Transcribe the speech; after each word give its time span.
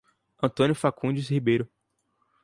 Antônio 0.41 0.73
Facundes 0.73 1.29
Ribeiro 1.29 1.69